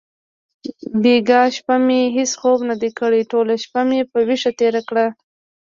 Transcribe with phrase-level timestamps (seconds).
[1.01, 3.21] بیګا شپه مې هیڅ خوب ندی کړی.
[3.31, 5.05] ټوله شپه مې په ویښه تېره کړه.